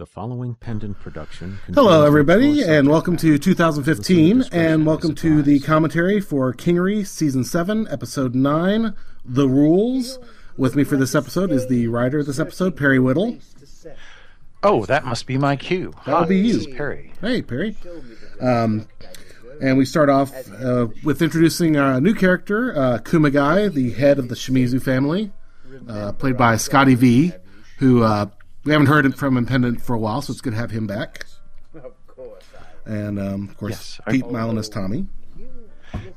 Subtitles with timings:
[0.00, 1.58] The following pendant production.
[1.74, 7.86] Hello, everybody, and welcome to 2015, and welcome to the commentary for Kingery Season 7,
[7.90, 8.94] Episode 9,
[9.26, 10.18] The Rules.
[10.56, 13.36] With me for this episode is the writer of this episode, Perry Whittle.
[14.62, 15.92] Oh, that must be my cue.
[16.06, 16.74] That'll be you.
[16.74, 17.12] Perry.
[17.20, 17.76] Hey, Perry.
[18.40, 18.88] Um,
[19.60, 24.30] and we start off uh, with introducing a new character, uh, Kumagai, the head of
[24.30, 25.30] the Shimizu family,
[25.86, 27.34] uh, played by Scotty V,
[27.76, 28.30] who uh,
[28.64, 30.86] we haven't heard from him pendant for a while, so it's good to have him
[30.86, 31.26] back.
[31.74, 32.44] Of course.
[32.84, 35.06] And um, of course, Yes, I- Pete Milan as Tommy.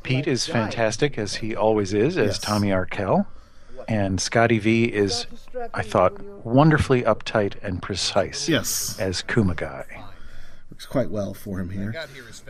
[0.04, 2.40] Pete is fantastic as he always is as Yes.
[2.40, 3.26] Tommy Arkell,
[3.88, 5.26] and Scotty V is,
[5.73, 9.86] I thought, wonderfully uptight and precise Yes, as Kumagai.
[10.70, 11.94] works quite well for him here.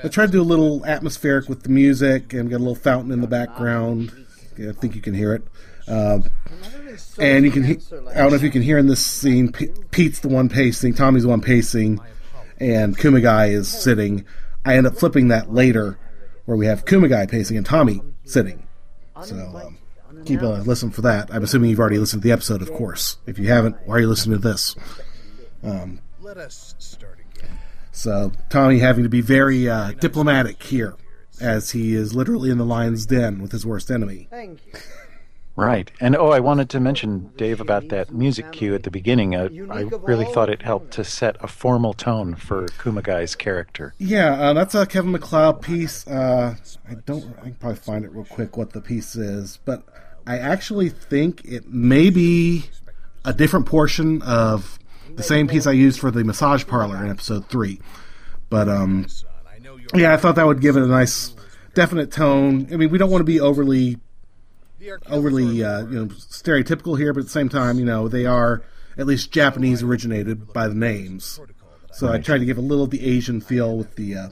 [0.03, 3.11] I tried to do a little atmospheric with the music and got a little fountain
[3.11, 4.11] in the background.
[4.57, 5.43] Yeah, I think you can hear it.
[5.87, 6.23] Um,
[7.19, 7.79] and you can, he-
[8.11, 10.93] I don't know if you can hear in this scene, P- Pete's the one pacing,
[10.93, 11.99] Tommy's the one pacing,
[12.59, 14.25] and Kumagai is sitting.
[14.65, 15.97] I end up flipping that later,
[16.45, 18.67] where we have Kumagai pacing and Tommy sitting.
[19.23, 19.77] So um,
[20.25, 21.33] keep a listen for that.
[21.33, 23.17] I'm assuming you've already listened to the episode, of course.
[23.27, 24.75] If you haven't, why are you listening to this?
[26.21, 27.59] Let us start again.
[27.91, 30.95] So Tommy having to be very uh, diplomatic here,
[31.41, 34.27] as he is literally in the lion's den with his worst enemy.
[35.55, 35.91] Right.
[35.99, 39.35] And oh, I wanted to mention, Dave, about that music cue at the beginning.
[39.35, 43.93] Uh, I really thought it helped to set a formal tone for Kumagai's character.
[43.99, 46.07] Yeah, uh, that's a Kevin MacLeod piece.
[46.07, 46.55] Uh,
[46.89, 47.35] I don't.
[47.39, 49.83] I can probably find it real quick what the piece is, but
[50.25, 52.65] I actually think it may be
[53.23, 54.79] a different portion of
[55.15, 57.79] the same piece I used for the massage parlor in episode three.
[58.49, 61.35] But um, Son, I know you're yeah, I thought that would give it a nice,
[61.75, 62.67] definite tone.
[62.71, 63.99] I mean, we don't want to be overly
[65.07, 68.63] overly uh, you know stereotypical here, but at the same time, you know they are
[68.97, 71.39] at least Japanese originated by the names.
[71.91, 74.27] So I tried to give a little of the Asian feel with the uh,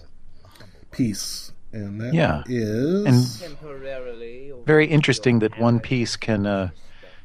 [0.92, 2.44] piece, and that Yeah.
[2.48, 6.70] is And very interesting that one piece can uh,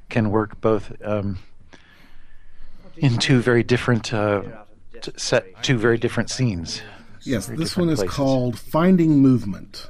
[0.09, 1.39] can work both um,
[2.97, 4.43] in two very different uh,
[5.01, 6.83] t- set two very different scenes.
[7.23, 7.47] yes.
[7.47, 8.15] very This one is places.
[8.17, 9.89] called Finding Movement,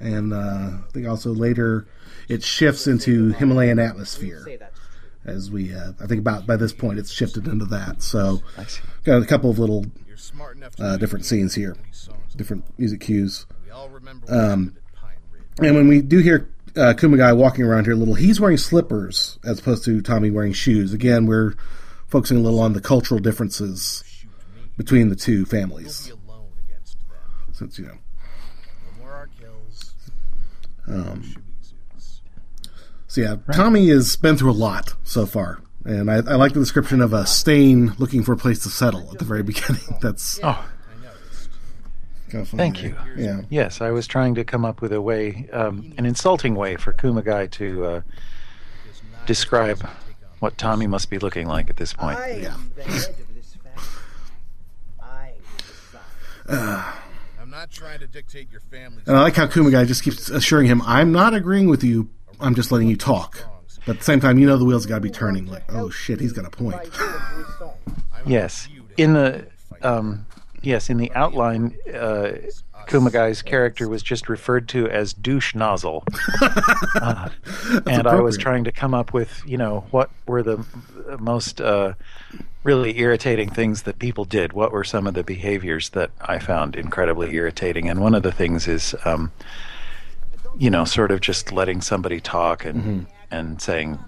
[0.00, 1.86] and uh, I think also later
[2.28, 4.46] it shifts into Himalayan atmosphere.
[5.24, 8.00] As we, uh, I think about by this point, it's shifted into that.
[8.02, 8.42] So,
[9.02, 11.76] got a couple of little You're smart enough to uh, different scenes here,
[12.36, 13.44] different music cues.
[13.64, 15.68] We all remember Um, what happened at Pine Ridge.
[15.68, 19.38] And when we do hear uh, Kumagai walking around here a little, he's wearing slippers
[19.44, 20.92] as opposed to Tommy wearing shoes.
[20.92, 21.54] Again, we're
[22.06, 24.04] focusing a little on the cultural differences
[24.76, 26.06] between the two families.
[26.06, 27.52] Be alone against them.
[27.52, 27.92] Since you know,
[29.00, 29.92] No more Arkells.
[30.86, 31.36] um, Shimizus.
[33.16, 36.60] So yeah, Tommy has been through a lot so far, and I, I like the
[36.60, 39.80] description of a stain looking for a place to settle at the very beginning.
[40.02, 40.62] That's Oh,
[42.28, 42.94] kind of thank you.
[43.16, 46.76] Yeah, Yes, I was trying to come up with a way, um, an insulting way
[46.76, 48.00] for Kumagai to uh,
[49.24, 49.80] describe
[50.40, 52.18] what Tommy must be looking like at this point.
[52.18, 52.52] I Yeah.
[52.54, 53.88] am the head of this family.
[55.00, 55.32] I
[56.46, 56.94] decide.
[57.40, 60.66] I'm not trying to dictate your family's and I like how Kumagai just keeps assuring
[60.66, 62.10] him, "I'm not agreeing with you.
[62.40, 63.38] I'm just letting you talk."
[63.86, 65.46] But at the same time, you know the wheels got to be turning.
[65.46, 66.80] Like, oh shit, he's got a point.
[68.28, 69.46] Yes, in the
[69.82, 70.26] um,
[70.60, 72.32] yes in the outline, uh,
[72.88, 76.04] Kumagai's character was just referred to as douche nozzle,
[76.96, 77.28] Uh,
[77.86, 80.64] and I was trying to come up with you know what were the
[81.20, 81.94] most uh,
[82.64, 84.52] really irritating things that people did.
[84.52, 87.88] What were some of the behaviors that I found incredibly irritating?
[87.88, 89.30] And one of the things is, um,
[90.58, 93.00] you know, sort of just letting somebody talk and Mm-hmm.
[93.30, 93.98] and saying.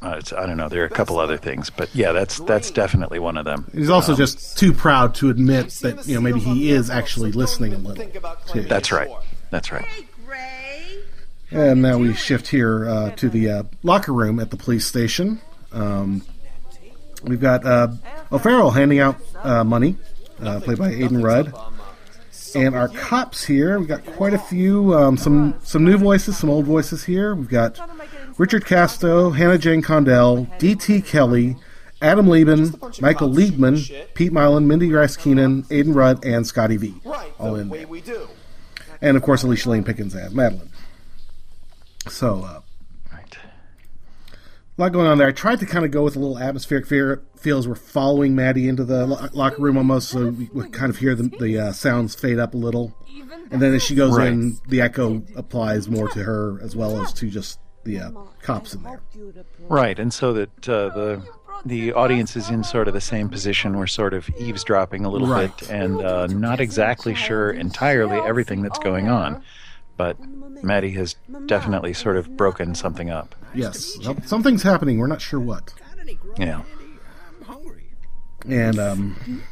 [0.00, 0.68] Uh, it's, I don't know.
[0.68, 3.68] There are a couple other things, but yeah, that's that's definitely one of them.
[3.74, 7.74] He's also just too proud to admit that you know maybe he is actually listening
[7.74, 8.06] a little.
[8.46, 8.62] Too.
[8.62, 9.10] That's right.
[9.50, 9.84] That's right.
[11.50, 15.40] And now we shift here uh, to the uh, locker room at the police station.
[15.72, 16.22] Um,
[17.24, 17.88] we've got uh,
[18.30, 19.96] O'Farrell handing out uh, money,
[20.42, 21.52] uh, played by Aiden Rudd.
[22.58, 26.50] And our cops here, we've got quite a few, um, some some new voices, some
[26.50, 27.34] old voices here.
[27.34, 27.78] We've got
[28.36, 31.02] Richard Casto, Hannah Jane Condell, D.T.
[31.02, 31.56] Kelly,
[32.02, 36.94] Adam Lieben, Michael Liebman, Pete Milan, Mindy Rice Keenan, Aiden Rudd, and Scotty V.
[37.38, 37.86] All in there.
[39.00, 40.70] And of course, Alicia Lane Pickens as Madeline.
[42.08, 42.60] So, uh.
[44.78, 45.26] A lot going on there.
[45.26, 48.68] I tried to kind of go with a little atmospheric fear, feels we're following Maddie
[48.68, 51.72] into the lo- locker room almost, so we, we kind of hear the, the uh,
[51.72, 52.94] sounds fade up a little.
[53.50, 54.28] And then as she goes Right.
[54.28, 58.10] in, the echo applies more to her as well as to just the uh,
[58.42, 59.00] cops in there.
[59.68, 61.22] Right, and so that uh, the
[61.64, 63.76] the audience is in sort of the same position.
[63.76, 65.54] We're sort of eavesdropping a little Right.
[65.58, 69.42] bit and uh, not exactly sure entirely everything that's going on.
[69.98, 70.16] But
[70.64, 71.16] Maddie has
[71.46, 73.34] definitely sort of broken something up.
[73.54, 74.98] Yes, Some- something's happening.
[74.98, 75.74] We're not sure what.
[76.38, 76.62] Yeah.
[77.40, 77.84] I'm hungry.
[78.48, 79.42] And um,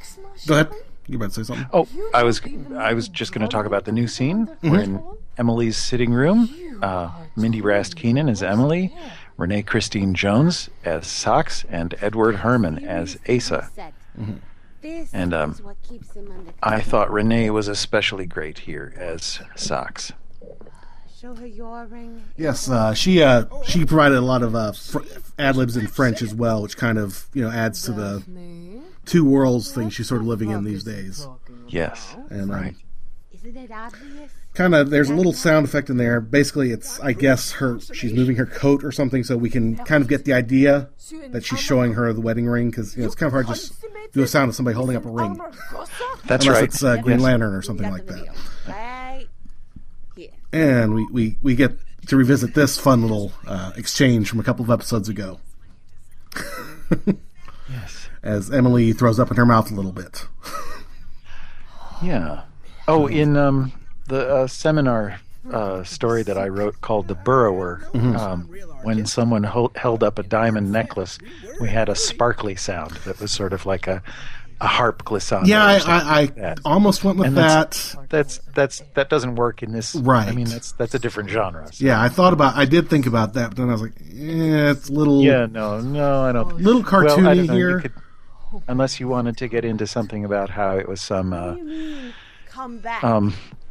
[0.46, 0.70] go ahead.
[1.08, 1.66] You about to say something?
[1.72, 2.40] Oh, I was
[2.76, 4.48] I was just going to talk about the new scene.
[4.62, 5.02] We're in
[5.37, 6.49] Emily's sitting room.
[6.82, 8.94] Uh, Mindy Rast Keenan as Emily,
[9.37, 13.70] Renee Christine Jones as Sox, and Edward Herman as Asa.
[14.82, 18.92] This And, um, is what keeps him under I thought Renee was especially great here
[18.96, 20.12] as Sox.
[21.26, 22.23] Show her your ring.
[22.37, 25.00] Yes, uh, she uh, she provided a lot of uh, fr-
[25.40, 28.23] ad libs in French as well, which kind of you know adds to the
[29.06, 31.26] two worlds thing she's sort of living in these days.
[31.67, 32.14] Yes.
[32.31, 32.75] And um, Right.
[33.32, 34.31] Isn't it obvious?
[34.55, 36.20] kind of there's a little sound effect in there.
[36.20, 40.02] Basically, it's I guess her she's moving her coat or something, so we can kind
[40.02, 40.90] of get the idea
[41.31, 43.52] that she's showing her the wedding ring because you know it's kind of hard to
[43.55, 45.40] just do a sound of somebody holding up a ring
[46.26, 46.64] That's unless right.
[46.64, 47.25] it's uh, Green Yes.
[47.25, 48.26] Lantern or something like that.
[50.52, 51.72] And we, we, we get
[52.06, 55.40] to revisit this fun little uh, exchange from a couple of episodes ago.
[57.69, 58.08] Yes.
[58.22, 60.26] As Emily throws up in her mouth a little bit.
[62.02, 62.43] Yeah.
[62.87, 63.72] Oh, in um,
[64.08, 65.19] the uh, seminar
[65.50, 68.42] uh, story that I wrote called "The Burrower," um,
[68.82, 71.19] when someone held up a diamond necklace,
[71.60, 74.02] we had a sparkly sound that was sort of like a,
[74.60, 75.46] a harp glissando.
[75.46, 76.60] Yeah, I, I, I like that.
[76.64, 77.70] almost went with And that.
[77.70, 79.94] that's, that's that's that doesn't work in this.
[79.94, 80.26] Right.
[80.28, 81.66] I mean, that's that's a different genre.
[81.72, 82.56] so- Yeah, I thought about.
[82.56, 85.46] I did think about that, but then I was like, eh, it's a little, Yeah.
[85.46, 85.80] No.
[85.80, 86.22] No.
[86.22, 86.56] I don't.
[86.56, 87.80] little Well, I cartoony don't know, you here.
[87.80, 87.92] could-
[88.68, 91.60] unless you wanted to get into something about how it was some uh, What do
[91.60, 92.14] you mean?
[92.48, 93.04] Come back.
[93.04, 93.65] um, I didn't run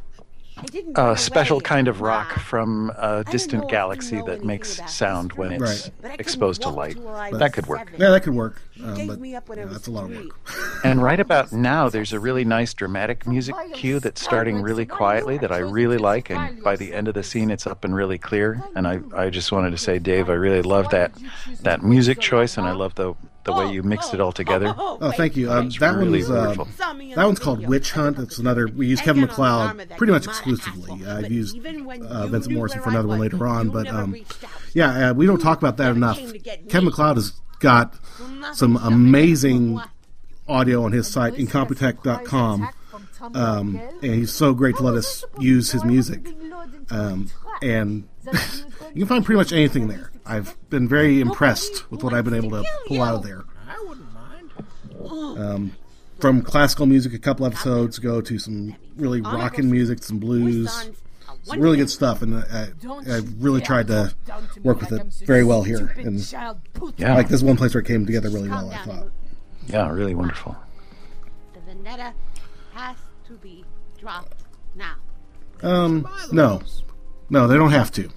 [0.94, 5.90] a special kind of rock from a distant galaxy that makes sound when it's Right.
[6.00, 6.94] but I couldn't exposed to light.
[6.96, 7.92] till That could work.
[7.98, 8.62] Yeah, that could work.
[8.82, 10.38] Um, but me up when I yeah, that's a lot of work.
[10.84, 15.36] And right about now, there's a really nice dramatic music cue that's starting really quietly
[15.38, 16.30] that I really like.
[16.30, 18.62] And by the end of the scene, it's up and really clear.
[18.76, 21.12] And I, I just wanted to say, Dave, I really love that
[21.62, 23.14] that music choice, and I love the
[23.46, 24.74] the way you mixed it all together.
[24.76, 25.50] Oh, thank you.
[25.50, 26.64] Um, that really one's uh,
[27.14, 28.18] that one's called Witch Hunt.
[28.18, 28.66] It's another.
[28.66, 31.06] We use Kevin MacLeod pretty much exclusively.
[31.06, 34.16] I've used uh, Vincent Morrison for another one later on, but um,
[34.74, 36.18] yeah, uh, we don't talk about that enough.
[36.68, 37.94] Kevin MacLeod has got
[38.52, 39.80] some amazing
[40.48, 42.68] audio on his site incompetech.com,
[43.34, 46.26] um, and he's so great to let us use his music.
[46.90, 47.30] Um,
[47.62, 48.08] and
[48.96, 50.10] you can find pretty much anything there.
[50.24, 53.44] I've been very impressed with what I've been able to pull out of there.
[53.68, 54.08] I wouldn't
[55.38, 55.72] mind.
[56.18, 60.72] From classical music, a couple episodes ago, to some really rockin' music, some blues,
[61.42, 64.14] some really good stuff, and I, I, I really tried to
[64.62, 65.92] work with it very well here.
[65.98, 66.18] And
[66.96, 69.10] Yeah, like this one place where it came together really well, I thought.
[69.66, 70.56] yeah, really wonderful.
[71.52, 72.14] The vendetta
[72.72, 72.96] has
[73.28, 73.66] to be
[74.00, 74.42] dropped
[74.74, 74.94] now.
[75.62, 76.62] Um, no,
[77.28, 78.08] no, they don't have to.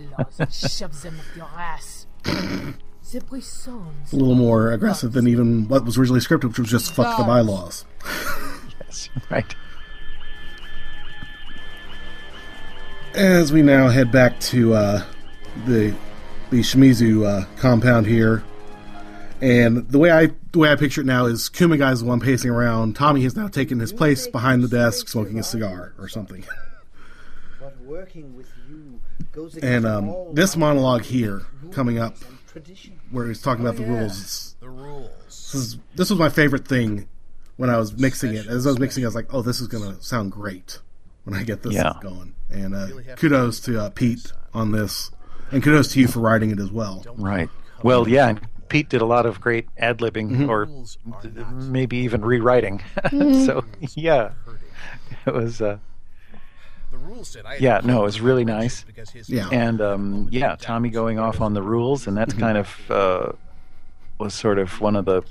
[0.00, 2.06] Your bylaws, shove them up your ass.
[2.24, 4.12] The Brissons.
[4.12, 7.24] A little more aggressive than even what was originally scripted, which was just fuck the
[7.24, 7.86] bylaws.
[8.80, 9.54] Yes, right.
[13.14, 15.04] As we now head back to uh,
[15.66, 15.94] the
[16.50, 18.42] the Shimizu uh, compound here,
[19.40, 22.20] and the way I the way I picture it now is Kumagai is the one
[22.20, 22.94] pacing around.
[22.94, 26.44] Tommy has now taken his place behind the desk, smoking a cigar or something.
[27.58, 28.57] But working with you goes against
[29.62, 32.16] And um, this monologue here coming up,
[33.10, 34.56] where he's talking about the rules.
[34.60, 35.10] The rules.
[35.26, 37.06] this, is, this was my favorite thing
[37.56, 38.46] when I was mixing it.
[38.46, 40.80] As I was mixing, it, I was like, "Oh, this is gonna sound great
[41.24, 41.94] when I get this Yeah.
[42.02, 45.10] going." And uh, kudos to uh, Pete on this,
[45.52, 47.04] and kudos to you for writing it as well.
[47.16, 47.48] Right.
[47.82, 50.50] Well, yeah, Pete did a lot of great ad libbing Mm-hmm.
[50.50, 50.66] or
[51.22, 52.82] th- maybe even rewriting.
[53.10, 54.32] so, yeah,
[55.26, 55.78] it was, uh,
[56.90, 58.82] The rules said I had yeah, no, it was really nice.
[58.84, 59.48] because his Yeah.
[59.52, 63.32] And, um, yeah, Tommy going off on the rules, and that's kind of uh,
[64.18, 65.22] was sort of one of the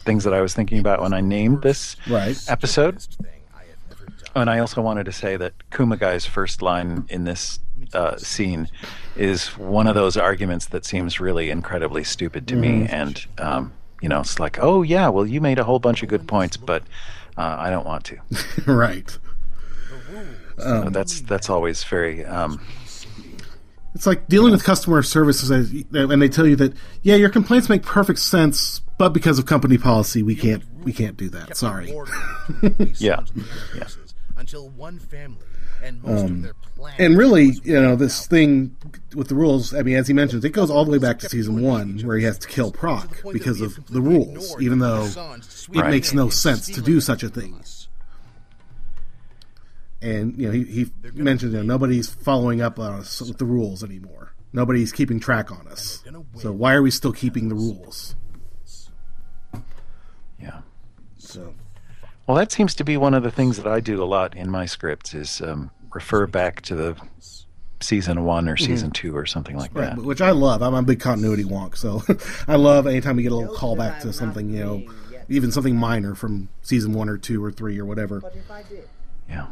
[0.00, 2.36] things that I was thinking about when I named this Right.
[2.48, 3.00] episode.
[3.02, 4.16] thing I have ever done.
[4.34, 7.60] And I also wanted to say that Kumagai's first line in this
[7.92, 8.68] uh, scene
[9.16, 12.86] is one of those arguments that seems really incredibly stupid to me.
[12.88, 16.08] And, um, you know, it's like, oh, yeah, well, you made a whole bunch of
[16.08, 16.82] good points, but
[17.36, 18.18] uh, I don't want to.
[18.72, 19.16] right.
[20.58, 22.24] So that's that's always very.
[22.24, 22.60] Um,
[23.94, 26.72] It's like dealing with customer services, as- and they tell you that
[27.02, 31.16] yeah, your complaints make perfect sense, but because of company policy, we can't we can't
[31.16, 31.56] do that.
[31.56, 31.92] Sorry.
[31.92, 32.12] Order.
[32.78, 33.16] These Yeah.
[33.16, 33.42] sons of the
[33.80, 35.38] ancestors Until one family
[35.82, 38.76] And Um, their plans And really, you know, this thing
[39.14, 41.28] with the rules, I mean, as he mentions, it goes all the way back to
[41.28, 45.08] season one, where he has to kill Proc because of the rules, even though
[45.72, 47.60] it makes no sense to do such a thing.
[50.00, 53.44] And, you know, he, he mentioned, you know, nobody's following up on us with the
[53.44, 54.32] rules anymore.
[54.52, 56.04] Nobody's keeping track on us.
[56.36, 58.14] So why are we still keeping the rules?
[60.40, 60.60] Yeah.
[61.18, 61.54] So,
[62.26, 64.50] Well, that seems to be one of the things that I do a lot in
[64.50, 66.96] my scripts is um, refer back to the
[67.80, 70.04] season one or season two or something like right, that.
[70.04, 70.62] which I love.
[70.62, 72.02] I'm a big continuity wonk, so
[72.48, 74.82] I love anytime we get a little callback to something, you know,
[75.28, 78.20] even something minor from season one or two or three or whatever.
[78.20, 78.88] But if I did,
[79.28, 79.48] Yeah.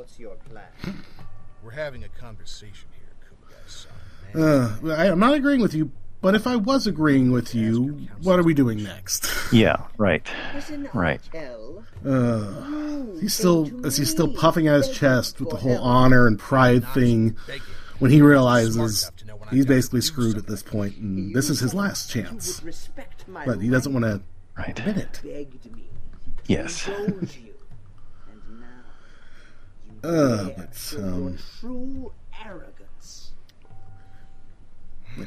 [0.00, 0.64] What's your plan?
[1.62, 3.92] We're having a conversation here, Kumagai-san.
[4.34, 4.88] man.
[4.88, 5.90] Uh, I, I'm not agreeing with you,
[6.22, 9.28] but if I was agreeing with you, what are we doing next?
[9.52, 9.82] Yeah.
[9.98, 10.24] Right.
[10.94, 11.20] Right.
[12.06, 12.62] Uh,
[13.20, 16.86] he's still is he still puffing out his chest with the whole honor and pride
[16.94, 17.36] thing
[17.98, 19.10] when he realizes
[19.50, 22.62] he's basically screwed at this point, and this is his last chance.
[23.44, 24.22] But he doesn't want to
[24.56, 24.78] Right.
[24.78, 25.20] admit it.
[26.46, 26.84] Yes.
[26.84, 27.52] Told you.
[28.30, 28.66] And now
[29.88, 32.12] you Uh, dare but, um, true
[32.44, 33.32] arrogance.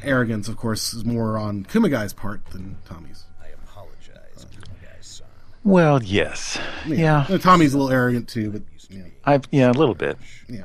[0.03, 3.25] Arrogance, of course, is more on Kumagai's part than Tommy's.
[3.41, 5.27] I apologize, Kumagai-san.
[5.63, 6.57] Well, yes.
[6.87, 7.25] Yeah.
[7.29, 10.17] Uh, Tommy's a little arrogant too, but yeah, I've yeah a little bit.
[10.47, 10.63] yeah.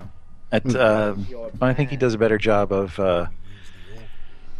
[0.50, 1.14] At, uh,
[1.60, 3.26] I think he does a better job of, uh,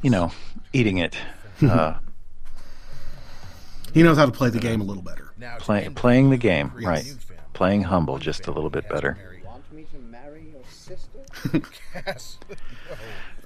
[0.02, 0.32] you know,
[0.74, 1.16] eating it,
[1.62, 1.94] uh,
[3.94, 5.32] He knows how to play the game a little better.
[5.60, 7.10] Play, playing the game, right?
[7.54, 9.16] Playing humble just a little bit better.
[9.46, 10.60] Want me to marry your
[11.32, 11.62] sister?
[11.94, 12.38] Yes.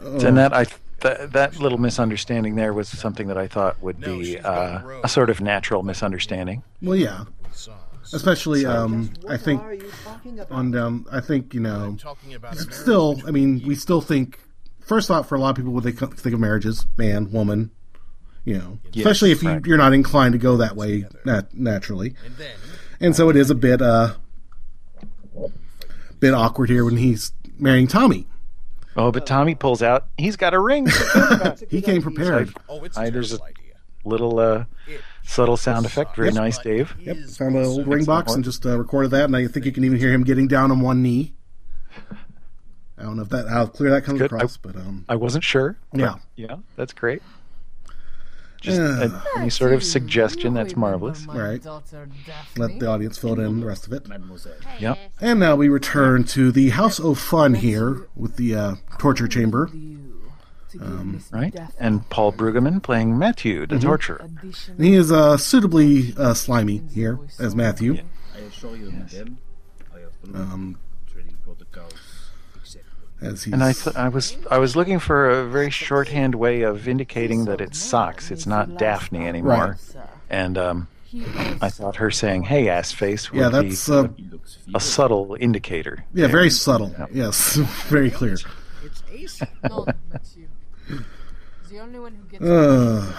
[0.03, 4.39] And that I th- that little misunderstanding there was something that I thought would be
[4.39, 6.65] uh, a sort of natural misunderstanding.
[6.81, 7.25] Well, yeah,
[8.12, 10.51] especially um, I think are you talking about?
[10.51, 11.07] on down.
[11.12, 11.97] I think you know.
[12.01, 14.41] Talking about a marriage Still, I mean, we still think.
[14.81, 17.71] First thought for a lot of people when they think of marriages, man, woman,
[18.45, 22.17] you know, Yes, especially if you, you're not inclined to go that way nat- naturally,
[22.25, 22.35] and
[22.99, 24.15] and so it is a bit uh,
[26.19, 28.27] bit awkward here when he's marrying Tommy.
[28.97, 30.07] Oh, but Tommy pulls out.
[30.19, 30.87] He's got a ring.
[31.71, 32.53] He came prepared.
[32.69, 33.75] oh, it's I- a there's a- idea.
[34.05, 34.65] little uh,
[35.23, 36.17] subtle sound effect.
[36.17, 36.35] Very Yep.
[36.35, 36.95] nice, Dave.
[37.01, 39.73] Yep, found an old ring box and just uh, recorded that, and I think you
[39.73, 41.35] can even hear him getting down on one knee.
[42.99, 44.33] I don't know if that how clear that comes Good.
[44.33, 45.79] across, but um, I wasn't sure.
[45.95, 46.17] Yeah.
[46.37, 47.23] Yeah, that's great.
[48.62, 49.21] Just Yeah.
[49.37, 51.26] a, any sort of suggestion, that's marvelous.
[51.26, 51.61] Right.
[51.62, 52.09] Daughter,
[52.57, 54.07] let the audience fill in the rest of it.
[54.78, 54.99] Yep.
[55.21, 59.71] And now we return to the House of Fun here with the uh, torture chamber.
[61.31, 61.54] Right?
[61.78, 63.75] And Paul Brueggemann playing Matthew, Mm-hmm.
[63.75, 64.21] the torturer.
[64.25, 67.99] And he is uh, suitably uh, slimy here as Matthew.
[68.35, 69.38] I assure you, madam,
[69.95, 70.78] I have Um,
[71.12, 72.12] training protocols exactly.
[73.23, 76.62] As he's And I, th- I was I was looking for a very shorthand way
[76.62, 78.31] of indicating that it's Socks.
[78.31, 79.79] It's not Daphne anymore.
[80.29, 80.88] And um,
[81.61, 84.09] I thought her saying "Hey, ass face" would yeah, that's be uh,
[84.75, 86.05] a subtle indicator.
[86.14, 86.95] yeah, very subtle.
[87.12, 87.55] Yes,
[87.88, 88.37] very clear.
[88.83, 89.41] It's Ace.
[89.69, 90.49] No, not you.
[91.71, 93.17] The only one who gets Uh,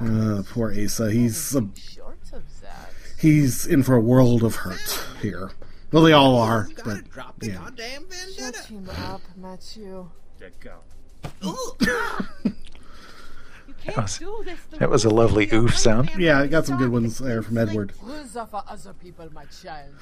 [0.00, 1.10] uh, poor Asa.
[1.10, 2.90] He's uh, short of that.
[3.18, 5.50] he's in for a world of hurt here.
[5.92, 7.54] Well, they all are, but Drop the yeah.
[7.56, 8.06] goddamn
[8.36, 10.08] Shut him up, Matthew.
[10.40, 10.84] Check out.
[13.68, 14.58] You can't was- do this.
[14.70, 16.10] The that was a lovely oof sound.
[16.18, 17.92] Yeah, I got some good ones there from Edward.
[18.02, 19.94] Rules are for other people, my child.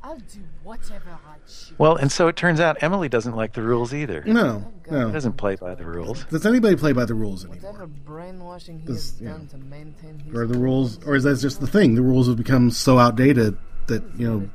[0.00, 1.72] I'll do whatever I choose.
[1.76, 4.22] Well, and so it turns out Emily doesn't like the rules either.
[4.24, 5.10] No, She no.
[5.10, 6.24] doesn't play by the rules.
[6.26, 7.72] Does anybody play by the rules anymore?
[7.72, 9.30] Whatever brainwashing he has yeah.
[9.30, 11.96] done to maintain his Or the rules, or is that just the thing?
[11.96, 14.48] The rules have become so outdated that you know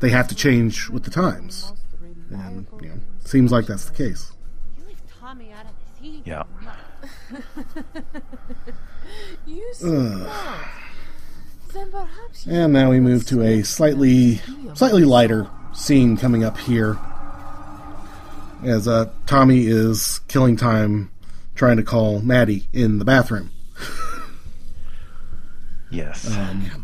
[0.00, 1.72] they have to change with the times.
[2.30, 4.32] And you know, seems like that's the case.
[4.78, 5.98] You leave Tommy out of this.
[6.00, 6.42] He Yeah.
[9.46, 10.68] You see not.
[11.72, 14.40] Then perhaps you And now we move to a slightly,
[14.74, 16.98] slightly lighter scene coming up here,
[18.64, 21.10] as uh, Tommy is killing time
[21.54, 23.50] trying to call Maddie in the bathroom.
[25.90, 26.28] Yes.
[26.28, 26.82] Come on, Maddie.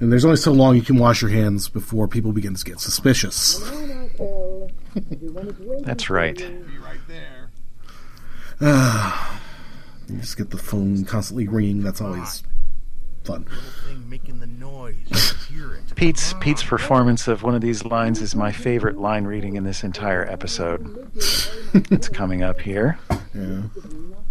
[0.00, 2.80] And there's only so long you can wash your hands before people begin to get
[2.80, 3.58] suspicious.
[5.82, 6.42] That's right.
[7.08, 7.50] There.
[10.08, 11.82] You just get the phone constantly ringing.
[11.82, 12.42] That's always
[13.24, 13.44] fun.
[13.86, 14.96] Thing making the noise.
[15.50, 15.94] You hear it.
[15.96, 19.84] Pete's Pete's performance of one of these lines is my favorite line reading in this
[19.84, 21.10] entire episode.
[21.90, 22.98] it's coming up here.
[23.34, 23.64] Yeah,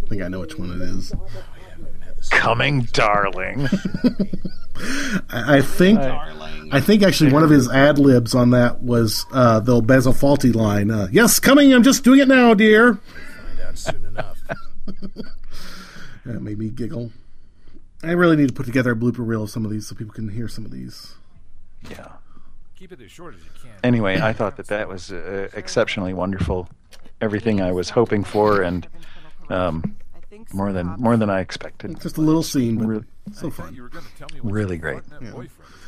[0.04, 1.12] I think I know which one it is.
[1.14, 3.68] We haven't even had Coming, darling.
[5.30, 9.60] I, I think I think actually one of his ad libs on that was uh,
[9.60, 10.90] the Basil Fawlty line.
[10.90, 11.72] Uh, yes, coming.
[11.72, 12.94] I'm just doing it now, dear.
[12.94, 14.40] Find out soon enough.
[16.28, 17.10] That made me giggle.
[18.02, 20.12] I really need to put together a blooper reel of some of these so people
[20.12, 21.14] can hear some of these.
[21.90, 22.12] Yeah.
[22.76, 23.70] Keep it as short as you can.
[23.82, 26.68] Anyway, I thought that that was uh, exceptionally wonderful.
[27.22, 28.86] Everything I was hoping for, and
[29.48, 29.96] um,
[30.52, 32.00] more than more than I expected.
[32.00, 33.76] Just a little scene, but Really, so fun.
[33.76, 35.08] were going to tell me what really great.
[35.08, 35.86] partner boyfriend is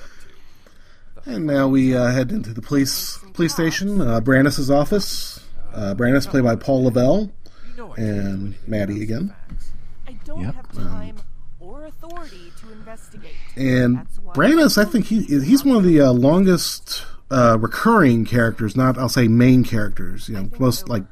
[1.16, 1.30] up to.
[1.30, 5.40] And now we uh, head into the police police station, uh, Brandis' office.
[5.72, 7.30] Uh, Brandis played by Paul Lavelle
[7.70, 9.32] You know I and Maddie again.
[10.08, 10.54] I don't Yep.
[10.54, 11.16] have time
[11.60, 13.34] or authority to investigate.
[13.56, 18.24] And That's why Brandis, I think he he's one of the uh, longest uh, recurring
[18.24, 18.76] characters.
[18.76, 20.28] Not I'll say main characters.
[20.28, 21.04] You know, most like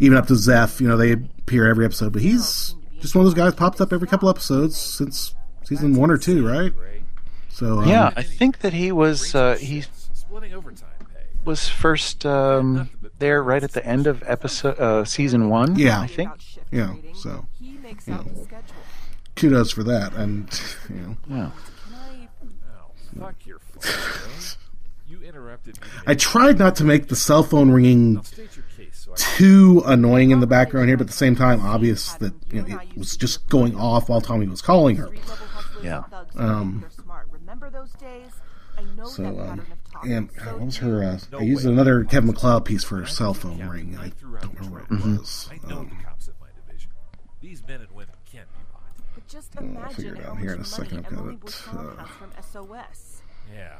[0.00, 0.80] even up to Zeph.
[0.80, 3.92] You know, they appear every episode, but he's just one of those guys popped up
[3.92, 6.72] every couple episodes since season one or two, right?
[7.48, 11.20] So um, Yeah, I think that he was uh, he Splitting overtime pay.
[11.44, 15.76] was first um, there right at the end of episode uh, season one.
[15.78, 16.00] Yeah.
[16.00, 16.30] I think.
[16.72, 18.74] Yeah, so, he makes out the schedule.
[19.36, 20.12] kudos for that.
[20.14, 20.48] And
[20.88, 21.50] you know, Yeah.
[21.86, 22.28] Can I
[22.80, 24.32] Oh, fuck your phone.
[25.06, 25.78] You interrupted.
[26.06, 28.20] I tried not to make the cell phone ringing
[29.16, 32.78] too annoying in the background here, but at the same time, obvious that you know
[32.80, 35.06] it was just going off while Tommy was calling her.
[35.06, 36.02] street level hustlers Yeah.
[36.36, 37.28] Um, think they're smart.
[37.30, 38.30] Remember those days?
[38.76, 40.04] I know So, um, pattern of talk.
[40.06, 41.04] and So what was her?
[41.04, 43.96] Uh, I used another Kevin MacLeod piece for her cell phone ring.
[44.00, 45.48] I don't remember what it was.
[45.52, 46.90] I know Um, the cops in my division.
[47.40, 48.82] These men and women can't be bought.
[49.14, 51.06] But just I'll figure it out here in a second.
[51.06, 53.22] I've got it, uh, has from SOS.
[53.54, 53.74] Yeah,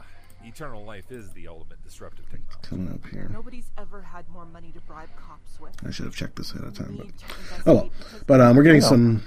[0.47, 2.69] eternal life is the ultimate disruptive technology.
[2.69, 3.29] coming up here.
[3.33, 5.73] Nobody's ever had more money to bribe cops with.
[5.87, 7.07] I should have checked this ahead of time, but
[7.67, 7.91] oh well.
[8.27, 9.23] But um, we're getting there's some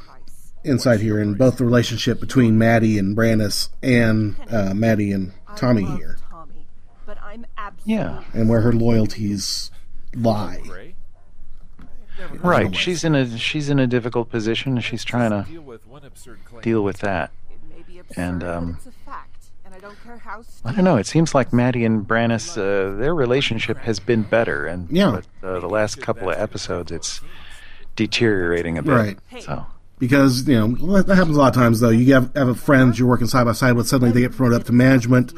[0.63, 5.85] insight here in both the relationship between Maddie and Brandis and uh, Maddie and Tommy
[5.85, 6.65] here, Tommy,
[7.05, 7.45] but I'm
[7.85, 8.23] Yeah.
[8.33, 9.71] and where her loyalties
[10.15, 10.61] lie.
[12.41, 12.75] Right.
[12.75, 14.79] She's in a she's in a difficult position.
[14.81, 16.61] She's trying to deal with one absurd claim.
[16.63, 17.31] deal with that.
[17.49, 18.79] It may be absurd, And, um,
[19.77, 20.43] I don't care how.
[20.65, 20.97] I don't know.
[20.97, 25.21] It seems like Maddie and Brandis, uh, their relationship has been better, and Yeah.
[25.41, 27.21] but, uh, the last couple of episodes, it's
[27.95, 28.91] deteriorating a bit.
[28.91, 29.19] Right.
[29.41, 29.65] So
[29.99, 31.89] because you know that happens a lot of times though.
[31.89, 33.87] You have have a friends you're working side by side with.
[33.87, 35.33] Suddenly they get promoted up to management,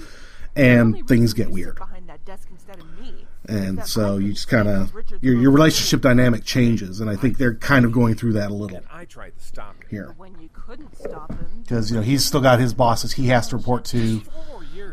[0.56, 1.76] and things get weird.
[1.76, 3.26] Behind that desk instead of me.
[3.50, 7.56] And so you just kind of your your relationship dynamic changes, and I think they're
[7.56, 10.96] kind of going through that a little I tried to stop here When you couldn't
[10.98, 14.22] stop him, because you know he's still got his bosses he has to report to,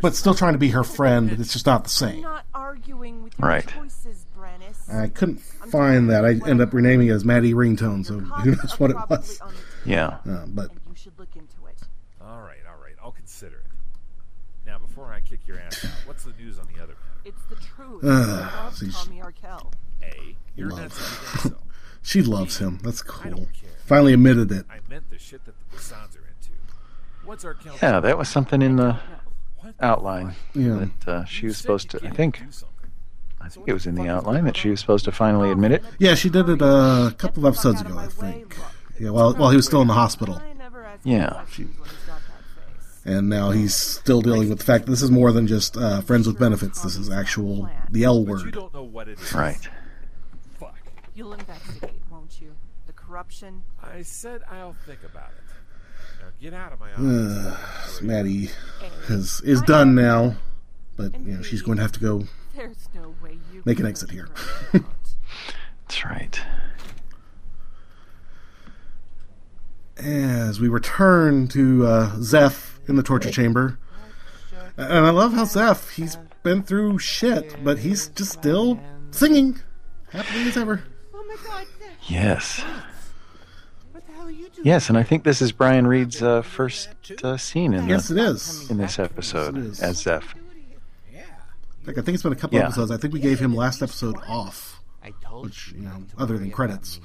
[0.00, 1.30] but still trying to be her friend.
[1.30, 2.22] But it's just not the same.
[2.22, 3.72] not arguing with your Right.
[4.92, 6.24] I couldn't find that.
[6.24, 9.40] I ended up renaming it as Maddie Ringtone, so Your who knows what it was.
[9.40, 11.76] on the table, yeah, Uh, but you should look into it.
[12.20, 12.94] All right, all right.
[13.02, 13.62] I'll consider it.
[14.64, 17.05] Now, before I kick your ass out, what's the news on the other matter?
[17.26, 18.04] It's the truth.
[18.04, 19.72] Uh, I love see, Tommy Arkell.
[20.02, 20.36] A.
[20.54, 20.78] You're Love.
[20.80, 20.92] not
[21.42, 21.56] so.
[22.02, 22.78] she loves him.
[22.82, 23.48] That's cool.
[23.84, 24.64] Finally admitted it.
[24.70, 26.50] I meant the shit that the Bassans are into.
[27.24, 27.78] What's our count?
[27.82, 28.00] yeah.
[28.00, 28.98] That was something in the
[29.80, 30.86] outline Yeah.
[31.04, 32.06] that uh, she was supposed to.
[32.06, 32.42] I think.
[33.40, 35.84] I think it was in the outline that she was supposed to finally admit it.
[35.98, 38.56] Yeah, she did it uh, a couple of episodes ago, I think.
[38.98, 40.36] Yeah, while while he was still in the hospital.
[40.36, 41.30] I never ask Yeah.
[41.30, 42.95] questions when he's got that face.
[43.06, 46.00] And now he's still dealing with the fact that this is more than just uh,
[46.02, 46.82] friends with benefits.
[46.82, 48.52] This is actual the L But you word.
[48.52, 49.32] don't know what it is.
[49.32, 49.68] Right.
[50.58, 50.76] Fuck.
[51.14, 52.54] You'll investigate, won't you?
[52.86, 53.62] The corruption.
[53.82, 55.44] I said I'll think about it.
[56.20, 58.00] Now get out of my office.
[58.00, 58.50] Uh, Maddie
[59.08, 60.34] is is done now,
[60.96, 62.24] but you know she's going to have to go.
[62.54, 64.28] There's no way you Make an exit here.
[64.72, 66.40] That's right.
[69.98, 73.78] As we return to uh, Zeph in the torture chamber,
[74.76, 78.78] and I love how Zeph he's been through shit, but he's just still
[79.10, 79.58] singing
[80.10, 80.82] happily as ever.
[81.14, 81.66] Oh my god,
[82.08, 82.60] Yes.
[83.92, 84.64] what the hell are you doing?
[84.66, 86.88] Yes, and I think this is Brian Reed's uh, first
[87.24, 88.70] uh, scene in Yes, the, it is.
[88.70, 89.80] in this episode Yes, it is.
[89.82, 90.34] as Zeph.
[91.86, 92.64] Like I think it's been a couple Yeah.
[92.66, 92.90] episodes.
[92.90, 96.50] I think we gave him last episode off, I told which you know, other than
[96.50, 97.00] credits.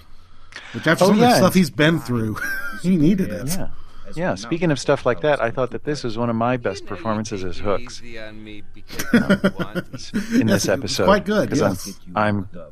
[0.73, 2.37] Which after Oh, some of the stuff he's been through,
[2.81, 3.47] he needed it.
[3.49, 3.67] Yeah.
[4.15, 6.85] Yeah, speaking of stuff like that, I thought that this was one of my best
[6.85, 9.05] performances as Hooks Easy on me because
[9.43, 9.75] you want
[10.33, 10.41] me.
[10.41, 11.05] in this it was episode.
[11.05, 11.99] quite good, 'cause yes.
[12.15, 12.65] I'm, I'm,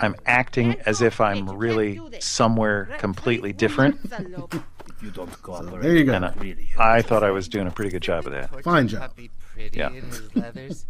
[0.00, 4.62] I'm acting as if I'm really somewhere completely different, If
[5.02, 6.12] you don't cooperate, there you go.
[6.14, 8.62] and I, I thought I was doing a pretty good job of that.
[8.62, 9.12] Fine job.
[9.72, 9.88] Yeah.
[9.90, 10.86] in his leathers.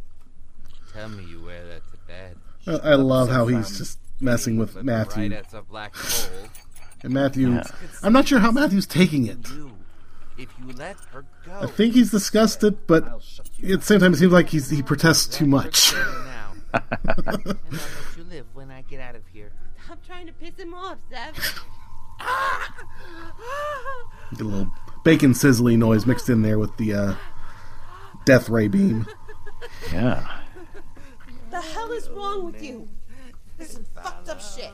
[0.93, 2.37] Tell me you wear that to bed.
[2.85, 5.23] I I love how he's just messing with Matthew.
[5.23, 6.49] Right at the black hole.
[7.03, 7.65] And Matthew, Yeah.
[8.05, 9.39] I'm not sure how Matthew's taking it.
[10.39, 13.21] I think he's disgusted, but at
[13.61, 15.93] the same time, it seems like he's, he protests too much.
[15.93, 16.53] now.
[16.75, 16.83] and
[17.27, 17.57] I'll let
[18.17, 19.53] you live when I get out of here.
[19.85, 21.65] Stop trying to piss him off, Zeph.
[24.33, 24.73] Get a little
[25.05, 27.15] bacon sizzling noise mixed in there with the uh,
[28.25, 29.07] death ray beam.
[29.93, 30.39] Yeah.
[31.51, 32.89] the hell is wrong with you?
[33.59, 34.71] This is fucked up shit.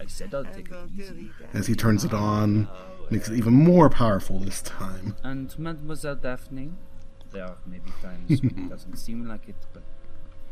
[0.00, 1.30] I said I'd take it easy.
[1.52, 2.68] As he turns it on,
[3.12, 5.14] makes it even more powerful this time.
[5.22, 6.72] And Mademoiselle Daphne,
[7.30, 9.82] there are maybe times when it doesn't seem like it, but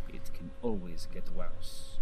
[0.09, 1.97] it can always get worse.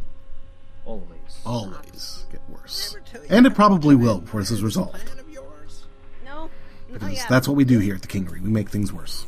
[0.85, 1.41] Always.
[1.47, 2.97] Always get worse.
[3.31, 5.13] And it probably will before this is resolved.
[6.25, 6.33] No.
[6.33, 6.51] Oh,
[6.93, 7.27] Because yeah.
[7.29, 8.41] that's what we do here at the Kingery.
[8.41, 9.27] We make things worse.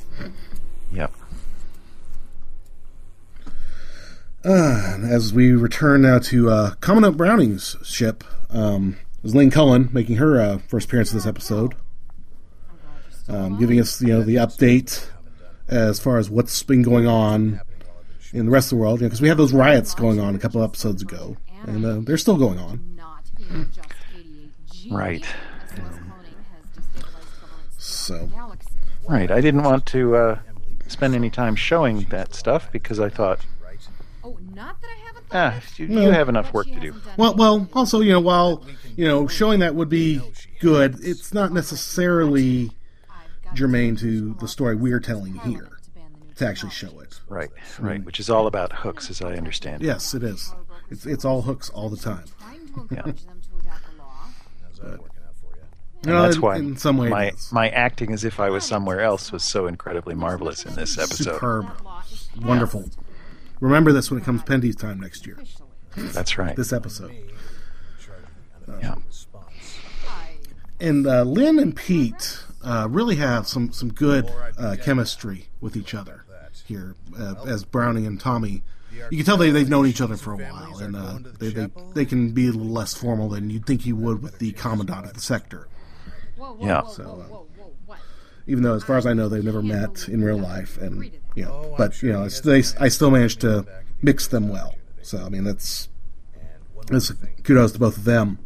[0.93, 1.13] Yep.
[4.43, 10.17] Uh, as we return now to uh, Commandant Browning's ship, um, is Lane Cullen making
[10.17, 11.75] her uh, first appearance in this episode,
[13.29, 15.09] um, giving us you know the update
[15.69, 17.61] as far as what's been going on
[18.33, 19.01] in the rest of the world.
[19.01, 22.37] Because we had those riots going on a couple episodes ago, and uh, they're still
[22.37, 22.95] going on.
[22.97, 24.93] Not in just 88G.
[24.93, 25.25] Right.
[25.25, 28.67] As well as cloning has destabilized governments So- throughout the galaxy.
[29.09, 29.31] Right.
[29.31, 30.39] I didn't want to uh,
[30.87, 33.41] spend any time showing that stuff because I thought,
[34.23, 36.03] Oh, not that I haven't ah, you, No.
[36.03, 36.95] you have enough work to do.
[37.17, 38.65] Well, well, also you know while
[38.97, 40.21] you know showing that would be
[40.61, 42.73] good, it's not necessarily
[43.55, 47.01] germane to to the story we're telling here to ban the new to actually show
[47.01, 47.21] it.
[47.29, 47.51] Right.
[47.79, 48.05] Right.
[48.05, 49.83] Which is all about hooks, as I understand.
[49.83, 49.87] it.
[49.87, 50.53] Yes, it is.
[50.91, 52.25] It's it's all hooks all the time.
[52.91, 53.03] yeah.
[53.03, 54.27] to encourage them to adapt the law.
[54.65, 55.63] How's that working out for you?
[56.03, 59.01] And No, that's why in some way my my acting as if I was somewhere
[59.01, 61.35] else was so incredibly marvelous in this episode.
[61.35, 62.03] Superb, That law
[62.43, 62.85] wonderful.
[63.61, 65.39] Remember this when it comes Pendy's time next year.
[65.97, 66.57] That's right.
[66.57, 67.13] This episode.
[68.81, 68.95] Yeah.
[70.79, 75.95] And uh, Lynn and Pete uh, really have some some good uh, chemistry with each
[75.95, 76.25] other
[76.67, 78.63] here, uh, as Browning and Tommy.
[79.11, 81.69] You can tell they they've known each other for a while, and uh, they, they
[81.95, 85.07] they can be a little less formal than you'd think you would with the commandant
[85.07, 85.69] of the sector.
[86.61, 86.87] Yeah.
[86.87, 87.99] So, whoa, uh, whoa, whoa, what?
[88.51, 91.05] Even though, as far as I know, they've never met in real life, and
[91.37, 93.65] you know, but you know, they I still managed to
[94.03, 94.75] mix them well.
[95.03, 95.89] So I mean, that's
[96.89, 97.13] that's
[97.45, 98.39] kudos to both of them.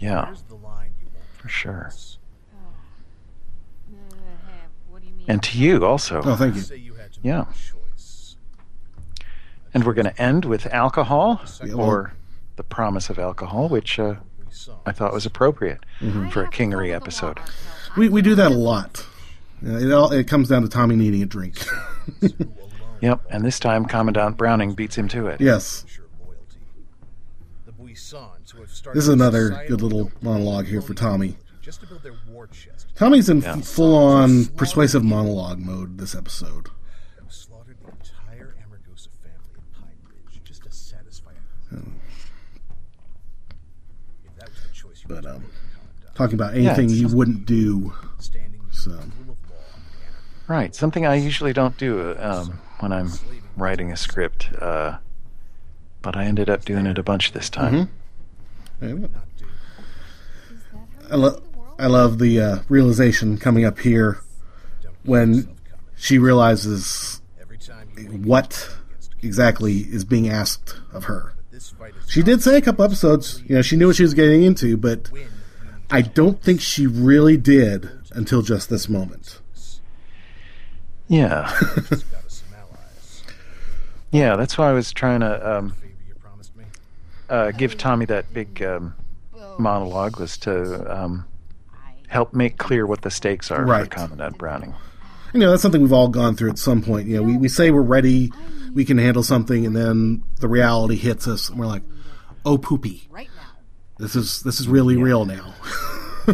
[0.00, 1.90] Yeah, Here's the line you won't for sure.
[3.88, 3.96] Hey,
[4.88, 5.26] what do you mean?
[5.28, 6.22] And to you also.
[6.24, 6.60] Oh, thank you.
[6.62, 7.38] say you had to Yeah.
[7.38, 7.52] make a
[7.92, 8.36] choice.
[9.72, 12.12] And we're going to end with alcohol, Yeah, well- or
[12.56, 14.16] the promise of alcohol, which uh,
[14.84, 16.30] I thought was appropriate Mm-hmm.
[16.30, 17.38] for a Kingery episode.
[17.96, 19.06] We we do that a lot.
[19.62, 21.56] It all it comes down to Tommy needing a drink.
[23.02, 25.40] Yep, and this time Commandant Browning beats him to it.
[25.40, 26.58] yes, Sure loyalty.
[27.64, 31.38] The Buissons who have started this is another good little monologue here for Tommy.
[31.62, 32.88] Just to build their war chest.
[32.96, 33.56] Tommy's in Yeah.
[33.62, 36.68] full on persuasive monologue mode this episode.
[37.16, 41.76] Who slaughtered the entire Amargosa family in Pine Ridge just to satisfy a
[44.26, 45.44] If that was the choice you But um,
[46.14, 47.94] talking about anything it's you wouldn't do.
[48.18, 50.39] standing So rule of law and anarchy.
[50.50, 53.12] Right, something I usually don't do um, when I'm
[53.56, 54.98] writing a script, uh,
[56.02, 57.88] but I ended up doing it a bunch this time.
[58.82, 59.04] Mm-hmm.
[61.08, 61.40] I, lo-
[61.78, 64.18] I love the uh, realization coming up here
[65.04, 65.48] when
[65.96, 67.22] she realizes
[68.10, 68.74] what
[69.22, 71.32] exactly is being asked of her.
[72.08, 74.76] She did say a couple episodes, you know, she knew what she was getting into,
[74.76, 75.12] but
[75.92, 79.40] I don't think she really did until just this moment.
[81.10, 83.22] Yeah, got us some allies.
[84.12, 86.64] yeah, that's why I was trying to um, Favor you promised me.
[87.28, 88.94] uh, give Tommy that big um,
[89.58, 91.24] monologue was to um,
[92.06, 93.84] help make clear what the stakes are Right.
[93.86, 94.72] for Commandant Browning.
[95.34, 97.08] You know, that's something we've all gone through at some point.
[97.08, 98.32] You know, we, we say we're ready,
[98.72, 101.82] we can handle something, and then the reality hits us, and we're like,
[102.44, 103.08] "Oh, poopy!
[103.98, 105.54] This is this is really real now."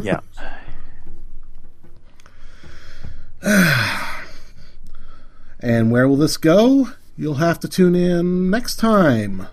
[0.02, 0.20] Yeah,
[5.60, 6.90] and where will this go?
[7.16, 9.46] You'll have to tune in next time.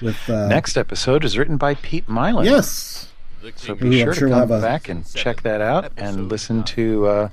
[0.00, 2.44] With uh, next episode is written by Pete Milan.
[2.44, 3.10] yes,
[3.56, 7.06] So be sure sure to we'll come back and check that out and listen to
[7.06, 7.28] uh,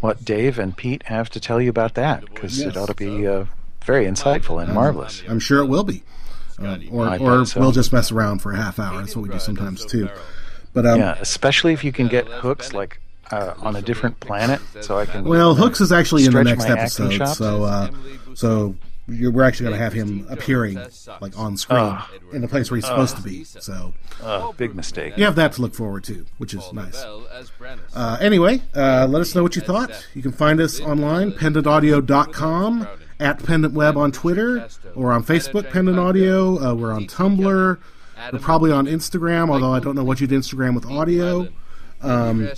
[0.00, 2.68] what Dave and Pete have to tell you about that because Yes.
[2.68, 3.46] it ought to be uh,
[3.84, 5.22] very insightful and marvelous.
[5.28, 6.02] I'm sure it will be.
[6.60, 7.60] Uh, or or so.
[7.60, 8.98] we'll just mess around for a half hour.
[9.00, 10.08] That's what we do sometimes too.
[10.74, 13.00] But um, Yeah, especially if you can get hooks like
[13.30, 15.24] uh, on a different planet, so I can.
[15.24, 17.90] well, Hooks is actually in the next episode, so uh,
[18.34, 18.74] so
[19.10, 20.78] you're, we're actually going to have him appearing
[21.20, 22.10] like on screen Ah.
[22.32, 23.42] in the place where he's supposed to be.
[23.44, 25.14] So Uh, big mistake.
[25.16, 27.02] you have that to look forward to, which is nice.
[27.94, 29.90] Uh, anyway, uh, let us know what you thought.
[30.14, 32.86] You can find us online, pendantaudio.com,
[33.20, 36.58] at Pendant Web on Twitter, or on Facebook, Pendant Audio.
[36.62, 37.78] Uh, we're on Tumblr.
[38.32, 41.48] We're probably on Instagram, although I don't know what you'd Instagram with audio.
[42.00, 42.48] Um,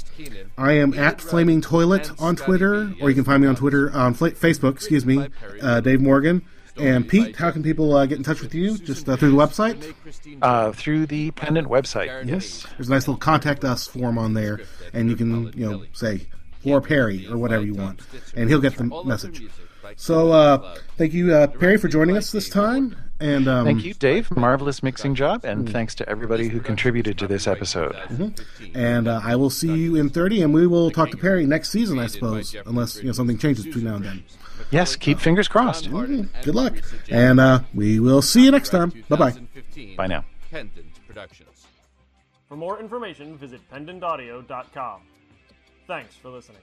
[0.59, 4.14] I am at Flaming Toilet on Twitter, or you can find me on Twitter, on
[4.14, 5.29] Fla- Facebook, excuse me,
[5.62, 6.42] uh, Dave Morgan.
[6.76, 8.79] And Pete, how can people uh, get in touch with you?
[8.79, 9.94] Just uh, through the website?
[10.40, 12.26] Uh, through the Pendant website.
[12.26, 12.66] Yes.
[12.76, 14.61] There's a nice little contact us form on there,
[14.92, 16.26] and you can, you know, say
[16.64, 18.00] or Perry or whatever you want,
[18.35, 19.42] and he'll get the message.
[19.96, 22.96] So, uh, thank you, uh, Perry, for joining us this time.
[23.21, 24.35] And um, Thank you, Dave.
[24.35, 27.95] Marvelous mixing job, and thanks to everybody who contributed to this episode.
[28.75, 31.69] And uh, I will see you in 30, and we will talk to Perry next
[31.71, 34.25] season, I suppose, unless you know something changes between now and then.
[34.71, 35.91] Yes, keep fingers crossed.
[35.91, 36.29] Mhm.
[36.45, 36.75] Good luck,
[37.11, 38.91] and uh, we will see you next time.
[39.09, 39.35] Bye bye.
[39.97, 40.25] Bye now.
[40.51, 41.67] Pendant Productions.
[42.49, 45.03] For more information, visit pendantaudio.com.
[45.87, 46.63] Thanks for listening.